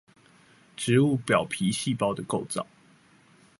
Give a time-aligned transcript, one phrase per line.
[0.75, 2.65] 植物表皮細胞的構造